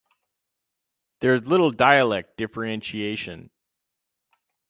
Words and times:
There 1.19 1.35
is 1.35 1.45
little 1.45 1.69
dialect 1.69 2.35
differentiation. 2.35 3.51